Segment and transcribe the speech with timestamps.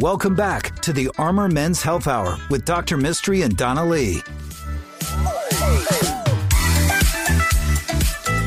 [0.00, 2.96] Welcome back to the Armor Men's Health Hour with Dr.
[2.96, 4.22] Mistry and Donna Lee.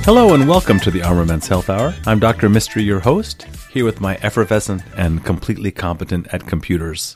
[0.04, 1.96] Hello and welcome to the Armor Men's Health Hour.
[2.06, 2.50] I'm Dr.
[2.50, 7.16] Mistry, your host, here with my effervescent and completely competent at computers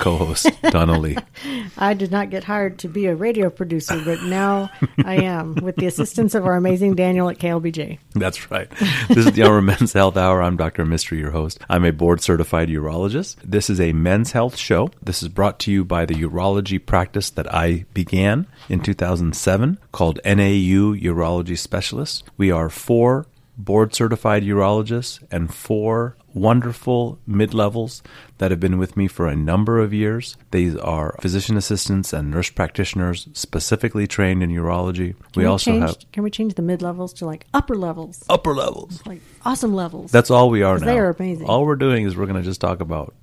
[0.00, 1.16] co-host Donna Lee.
[1.78, 4.70] I did not get hired to be a radio producer, but now
[5.04, 7.98] I am with the assistance of our amazing Daniel at KLBJ.
[8.14, 8.68] That's right.
[9.08, 10.42] This is the Armor Men's Health Hour.
[10.42, 10.84] I'm Dr.
[10.84, 11.58] Mistry, your host.
[11.68, 13.36] I'm a board certified urologist.
[13.44, 14.90] This is a men's health show.
[15.02, 20.20] This is brought to you by the urology practice that I began in 2007 called
[20.24, 22.22] NAU Urology Specialists.
[22.36, 28.02] We are four board certified urologists and four wonderful mid levels
[28.38, 30.36] that have been with me for a number of years.
[30.50, 35.14] These are physician assistants and nurse practitioners specifically trained in urology.
[35.32, 38.24] Can we, also change, have Can we change the mid levels to like upper levels?
[38.28, 39.04] upper levels.
[39.06, 40.10] Like awesome levels.
[40.10, 40.86] That's all we are now.
[40.86, 41.46] they are amazing.
[41.46, 43.14] All we're doing is we're going to just talk about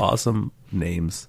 [0.00, 1.26] awesome names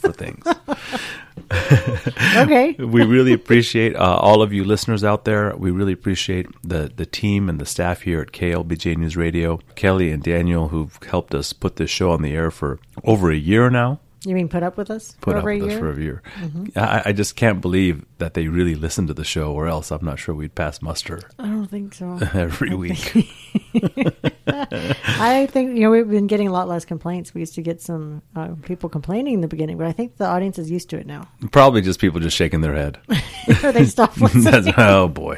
[0.00, 0.44] for things.
[1.50, 2.72] okay.
[2.78, 5.54] we really appreciate uh, all of you listeners out there.
[5.56, 10.10] We really appreciate the, the team and the staff here at KLBJ News Radio, Kelly
[10.10, 13.70] and Daniel, who've helped us put this show on the air for over a year
[13.70, 14.00] now.
[14.24, 15.78] You mean put up with us Put for up over with a us year?
[15.78, 16.22] for a year.
[16.40, 16.78] Mm-hmm.
[16.78, 20.04] I, I just can't believe that they really listen to the show, or else I'm
[20.04, 22.18] not sure we'd pass muster I don't think so.
[22.34, 23.14] every week.
[25.06, 27.34] I think you know we've been getting a lot less complaints.
[27.34, 30.26] We used to get some uh, people complaining in the beginning, but I think the
[30.26, 31.28] audience is used to it now.
[31.52, 32.98] Probably just people just shaking their head.
[33.62, 34.74] or they stop listening.
[34.76, 35.36] Oh boy.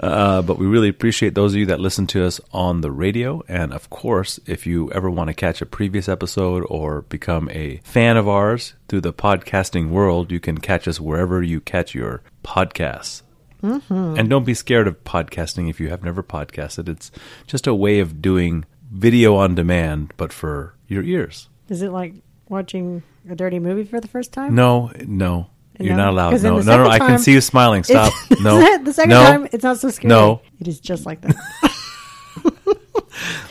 [0.00, 3.42] Uh, but we really appreciate those of you that listen to us on the radio.
[3.48, 7.78] And of course, if you ever want to catch a previous episode or become a
[7.84, 12.22] fan of ours through the podcasting world, you can catch us wherever you catch your
[12.44, 13.22] podcasts.
[13.62, 14.14] Mm-hmm.
[14.18, 16.88] And don't be scared of podcasting if you have never podcasted.
[16.88, 17.10] It's
[17.46, 21.48] just a way of doing video on demand, but for your ears.
[21.68, 22.14] Is it like
[22.48, 24.54] watching a dirty movie for the first time?
[24.54, 25.50] No, no.
[25.78, 26.04] You're No?
[26.04, 26.42] not allowed.
[26.42, 26.88] No, no, no.
[26.88, 27.84] I can see you smiling.
[27.84, 28.12] Stop.
[28.40, 28.78] No.
[28.84, 29.22] the second no.
[29.22, 30.08] time it's not so scary.
[30.08, 30.40] No.
[30.60, 31.36] it is just like that.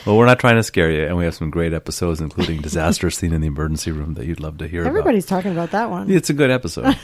[0.06, 3.10] Well, we're not trying to scare you, and we have some great episodes, including disaster
[3.16, 6.10] scene in the emergency room that you'd love to hear Everybody's talking about that one.
[6.10, 6.96] It's a good episode.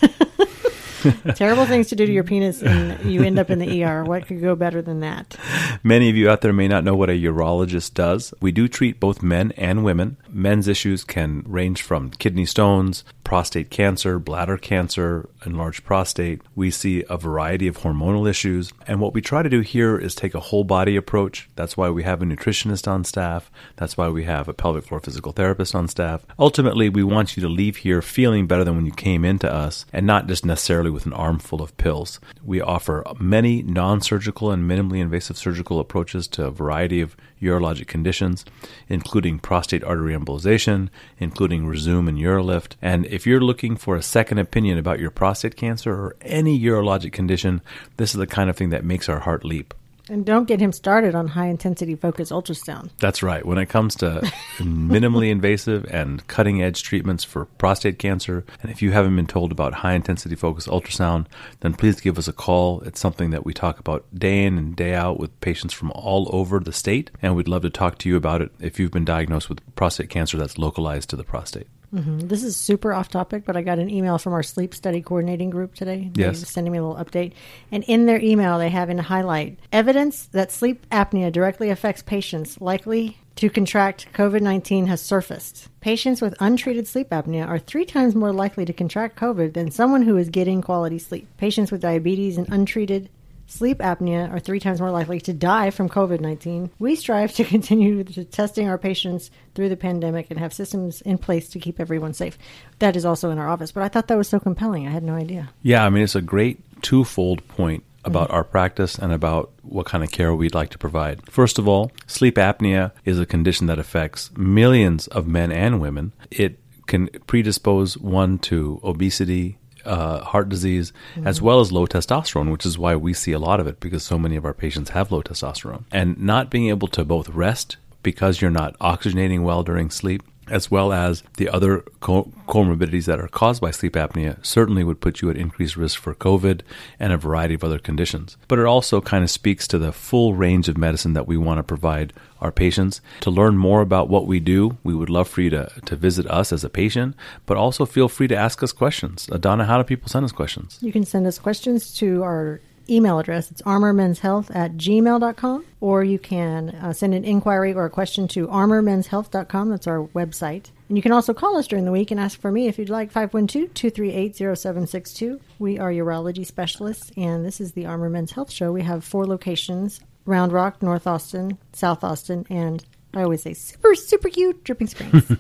[1.35, 4.05] Terrible things to do to your penis, and you end up in the ER.
[4.05, 5.37] What could go better than that?
[5.83, 8.33] Many of you out there may not know what a urologist does.
[8.41, 10.17] We do treat both men and women.
[10.29, 16.43] Men's issues can range from kidney stones, prostate cancer, bladder cancer, enlarged prostate.
[16.55, 18.73] We see a variety of hormonal issues.
[18.87, 21.49] And what we try to do here is take a whole body approach.
[21.57, 23.51] That's why we have a nutritionist on staff.
[23.77, 26.25] That's why we have a pelvic floor physical therapist on staff.
[26.39, 29.87] Ultimately, we want you to leave here feeling better than when you came into us
[29.93, 32.21] and not just necessarily with an armful of pills.
[32.45, 37.87] We offer many non surgical and minimally invasive surgical approaches to a variety of urologic
[37.87, 38.45] conditions,
[38.89, 42.75] including prostate artery embolization, including Rezum and Urolift.
[42.83, 47.13] And if you're looking for a second opinion about your prostate cancer or any urologic
[47.13, 47.63] condition,
[47.97, 49.73] this is the kind of thing that makes our heart leap.
[50.11, 52.91] And don't get him started on high intensity focused ultrasound.
[52.99, 53.47] That's right.
[53.47, 54.21] When it comes to
[54.59, 59.53] minimally invasive and cutting edge treatments for prostate cancer, and if you haven't been told
[59.53, 61.27] about high intensity focused ultrasound,
[61.61, 62.81] then please give us a call.
[62.81, 66.29] It's something that we talk about day in and day out with patients from all
[66.35, 69.07] over the state, and we'd love to talk to you about it if you've been
[69.07, 71.69] diagnosed with prostate cancer that's localized to the prostate.
[71.95, 72.27] Mm-hmm.
[72.27, 75.51] This is super off topic, but I got an email from our sleep study coordinating
[75.51, 76.11] group today.
[76.15, 76.47] Yes.
[76.49, 77.33] sending me a little update.
[77.71, 82.61] And in their email, they have in highlight evidence that sleep apnea directly affects patients
[82.61, 85.69] likely to contract COVID 19 has surfaced.
[85.81, 90.03] Patients with untreated sleep apnea are three times more likely to contract COVID than someone
[90.03, 91.29] who is getting quality sleep.
[91.37, 93.09] Patients with diabetes and untreated
[93.47, 96.71] Sleep apnea are three times more likely to die from COVID 19.
[96.79, 101.19] We strive to continue to testing our patients through the pandemic and have systems in
[101.19, 102.39] place to keep everyone safe.
[102.79, 104.87] That is also in our office, but I thought that was so compelling.
[104.87, 105.51] I had no idea.
[105.63, 108.37] Yeah, I mean, it's a great twofold point about mm-hmm.
[108.37, 111.29] our practice and about what kind of care we'd like to provide.
[111.31, 116.13] First of all, sleep apnea is a condition that affects millions of men and women.
[116.31, 120.93] It can predispose one to obesity, uh, heart disease,
[121.25, 124.03] as well as low testosterone, which is why we see a lot of it because
[124.03, 125.85] so many of our patients have low testosterone.
[125.93, 130.71] And not being able to both rest because you're not oxygenating well during sleep as
[130.71, 135.21] well as the other co- comorbidities that are caused by sleep apnea, certainly would put
[135.21, 136.61] you at increased risk for COVID
[136.99, 138.37] and a variety of other conditions.
[138.49, 141.59] But it also kind of speaks to the full range of medicine that we want
[141.59, 143.01] to provide our patients.
[143.21, 146.27] To learn more about what we do, we would love for you to, to visit
[146.27, 149.27] us as a patient, but also feel free to ask us questions.
[149.27, 150.79] Donna, how do people send us questions?
[150.81, 153.51] You can send us questions to our email address.
[153.51, 158.47] It's armormenshealth at gmail.com, or you can uh, send an inquiry or a question to
[158.49, 159.71] armormenshealth.com.
[159.71, 160.71] That's our website.
[160.89, 162.91] And you can also call us during the week and ask for me if you'd
[162.91, 165.41] like 512 238 0762.
[165.59, 168.73] We are urology specialists, and this is the Armor Men's Health Show.
[168.73, 172.85] We have four locations Round Rock, North Austin, South Austin, and
[173.15, 175.31] I always say super, super cute Dripping Springs.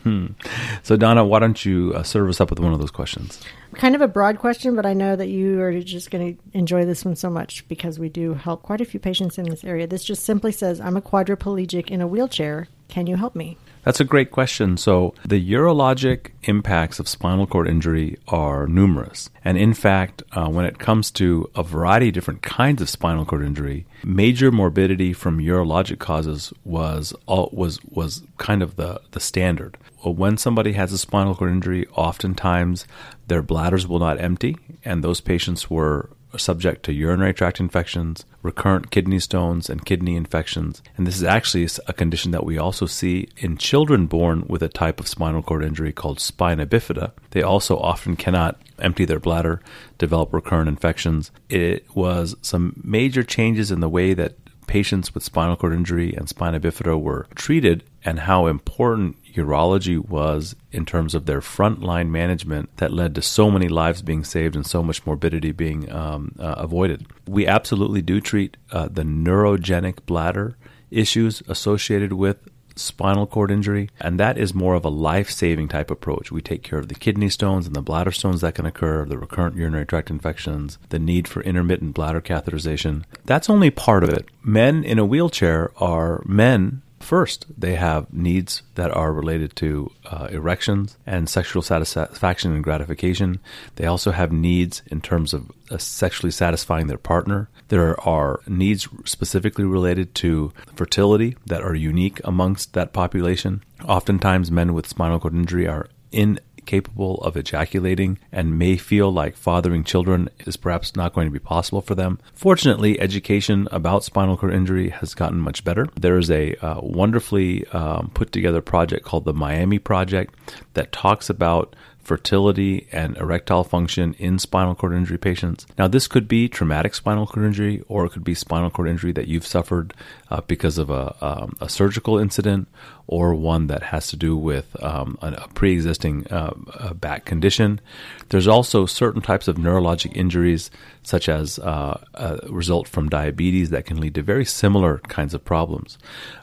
[0.82, 3.40] so, Donna, why don't you uh, serve us up with one of those questions?
[3.74, 6.84] Kind of a broad question, but I know that you are just going to enjoy
[6.84, 9.86] this one so much because we do help quite a few patients in this area.
[9.86, 12.68] This just simply says, I'm a quadriplegic in a wheelchair.
[12.88, 13.58] Can you help me?
[13.84, 14.76] That's a great question.
[14.76, 19.30] So, the urologic impacts of spinal cord injury are numerous.
[19.44, 23.24] And in fact, uh, when it comes to a variety of different kinds of spinal
[23.26, 29.76] cord injury, major morbidity from urologic causes was was was kind of the, the standard.
[30.02, 32.86] When somebody has a spinal cord injury, oftentimes
[33.26, 38.90] their bladders will not empty, and those patients were subject to urinary tract infections, recurrent
[38.90, 40.82] kidney stones, and kidney infections.
[40.96, 44.68] And this is actually a condition that we also see in children born with a
[44.68, 47.12] type of spinal cord injury called spina bifida.
[47.30, 49.60] They also often cannot empty their bladder,
[49.98, 51.30] develop recurrent infections.
[51.48, 56.28] It was some major changes in the way that patients with spinal cord injury and
[56.28, 62.76] spina bifida were treated and how important urology was in terms of their frontline management
[62.76, 66.54] that led to so many lives being saved and so much morbidity being um, uh,
[66.56, 67.06] avoided.
[67.26, 70.56] We absolutely do treat uh, the neurogenic bladder
[70.90, 72.38] issues associated with
[72.76, 76.32] spinal cord injury, and that is more of a life saving type approach.
[76.32, 79.18] We take care of the kidney stones and the bladder stones that can occur, the
[79.18, 83.04] recurrent urinary tract infections, the need for intermittent bladder catheterization.
[83.24, 84.28] That's only part of it.
[84.42, 90.28] Men in a wheelchair are men First, they have needs that are related to uh,
[90.30, 93.40] erections and sexual satisfaction and gratification.
[93.76, 97.50] They also have needs in terms of uh, sexually satisfying their partner.
[97.68, 103.62] There are needs specifically related to fertility that are unique amongst that population.
[103.86, 109.36] Oftentimes, men with spinal cord injury are in capable of ejaculating and may feel like
[109.36, 112.18] fathering children is perhaps not going to be possible for them.
[112.34, 115.86] Fortunately, education about spinal cord injury has gotten much better.
[116.00, 120.34] There is a uh, wonderfully um, put together project called the Miami Project
[120.74, 125.66] that talks about fertility and erectile function in spinal cord injury patients.
[125.78, 129.12] Now, this could be traumatic spinal cord injury, or it could be spinal cord injury
[129.12, 129.94] that you've suffered
[130.30, 132.68] uh, because of a, um, a, surgical incident,
[133.06, 136.52] or one that has to do with um, a, pre existing uh,
[136.94, 137.80] back condition.
[138.28, 140.70] There's also certain types of neurologic injuries,
[141.02, 142.00] such as uh,
[142.48, 145.98] result from diabetes, that can lead to very similar kinds of problems.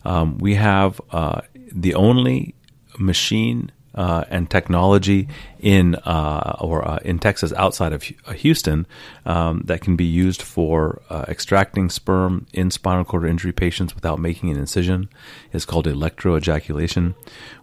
[0.05, 1.41] Um, we have uh,
[1.71, 2.55] the only
[2.97, 5.27] machine uh, and technology
[5.59, 8.87] in uh, or uh, in Texas outside of uh, Houston
[9.25, 14.19] um, that can be used for uh, extracting sperm in spinal cord injury patients without
[14.19, 15.09] making an incision
[15.51, 17.15] is called electroejaculation.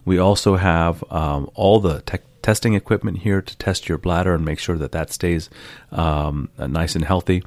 [0.05, 2.01] We also have um, all the
[2.41, 5.49] testing equipment here to test your bladder and make sure that that stays
[5.91, 7.43] um, nice and healthy.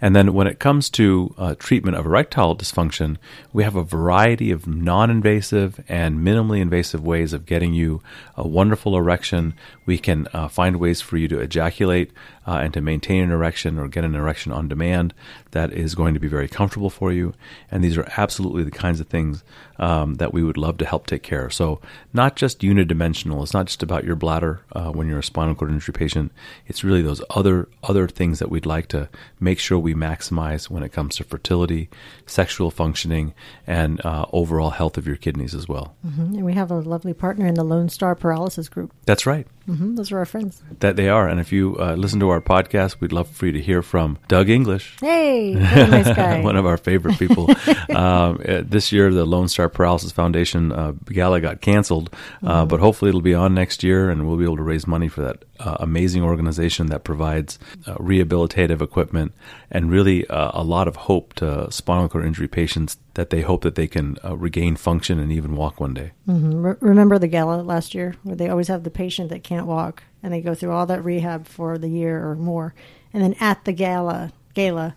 [0.00, 3.16] And then when it comes to uh, treatment of erectile dysfunction,
[3.52, 8.02] we have a variety of non invasive and minimally invasive ways of getting you
[8.36, 9.54] a wonderful erection.
[9.86, 12.12] We can uh, find ways for you to ejaculate
[12.46, 15.14] uh, and to maintain an erection or get an erection on demand
[15.50, 17.34] that is going to be very comfortable for you.
[17.70, 19.42] And these are absolutely the kinds of things
[19.78, 21.52] um, that we would love to help take care of.
[21.52, 21.80] So,
[22.12, 23.42] not just unidimensional.
[23.42, 26.32] It's not just about your bladder uh, when you're a spinal cord injury patient.
[26.66, 29.08] It's really those other other things that we'd like to
[29.40, 31.88] make sure we maximize when it comes to fertility,
[32.26, 33.34] sexual functioning,
[33.68, 35.94] and uh, overall health of your kidneys as well.
[36.04, 36.34] Mm-hmm.
[36.34, 38.92] And we have a lovely partner in the Lone Star Paralysis Group.
[39.04, 39.46] That's right.
[39.68, 39.96] Mm-hmm.
[39.96, 40.62] Those are our friends.
[40.80, 41.28] That they are.
[41.28, 44.18] And if you uh, listen to our podcast, we'd love for you to hear from
[44.28, 44.96] Doug English.
[45.00, 46.40] Hey, nice guy.
[46.40, 47.50] One of our favorite people.
[47.94, 52.68] um, uh, this year, the Lone Star Paralysis Foundation uh, gala got canceled, uh, mm-hmm.
[52.68, 55.22] but hopefully it'll be on next year and we'll be able to raise money for
[55.22, 59.32] that uh, amazing organization that provides uh, rehabilitative equipment
[59.70, 63.74] and really a lot of hope to spinal cord injury patients that they hope that
[63.74, 66.12] they can regain function and even walk one day.
[66.28, 66.62] Mm-hmm.
[66.62, 70.02] Re- remember the gala last year where they always have the patient that can't walk
[70.22, 72.74] and they go through all that rehab for the year or more.
[73.12, 74.96] And then at the gala, gala,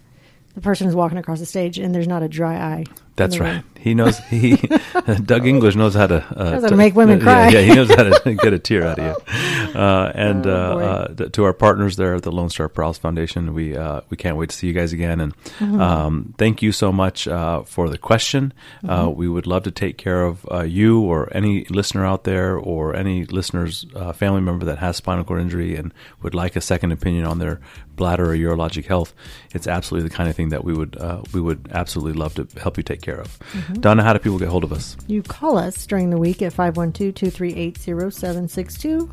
[0.56, 2.86] the person is walking across the stage and there's not a dry eye.
[3.20, 3.64] That's right.
[3.80, 4.56] He knows he
[5.24, 7.48] Doug English knows how to uh, Knows how to make women yeah, cry.
[7.50, 9.16] Yeah, he knows how to get a tear out of you.
[9.70, 13.54] Uh, and Oh, uh, uh, to our partners there at the Lone Star Paralysis Foundation,
[13.54, 15.20] we uh, we can't wait to see you guys again.
[15.22, 15.80] And Mm-hmm.
[15.80, 18.52] um, thank you so much uh, for the question.
[18.84, 19.18] Uh, Mm-hmm.
[19.20, 22.96] we would love to take care of uh, you or any listener out there or
[22.96, 26.92] any listeners uh, family member that has spinal cord injury and would like a second
[26.92, 27.60] opinion on their
[27.96, 29.14] bladder or urologic health.
[29.54, 32.48] It's absolutely the kind of thing that we would uh, we would absolutely love to
[32.60, 33.40] help you take care of.
[33.40, 33.74] Mm-hmm.
[33.76, 34.96] Donna, how do people get hold of us?
[35.08, 39.10] You call us during the week at 512-238-0762,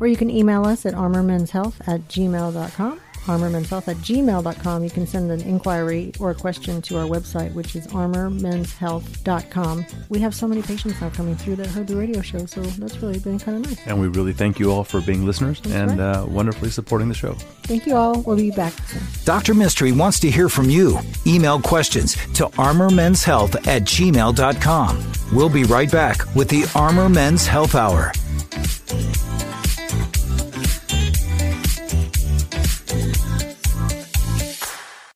[0.00, 3.00] or you can email us at armormenshealth at gmail.com.
[3.28, 4.84] armormenshealth at gmail.com.
[4.84, 9.86] You can send an inquiry or a question to our website, which is armormenshealth.com.
[10.08, 13.00] We have so many patients now coming through that heard the radio show, so that's
[13.02, 13.86] really been kind of nice.
[13.86, 16.00] And we really thank you all for being listeners and right.
[16.00, 17.34] uh, wonderfully supporting the show.
[17.64, 18.22] Thank you all.
[18.22, 19.02] We'll be back soon.
[19.24, 19.54] Dr.
[19.54, 20.98] Mistry wants to hear from you.
[21.26, 25.12] Email questions to armormenshealth at gmail.com.
[25.32, 28.12] We'll be right back with the Armor Men's Health Hour.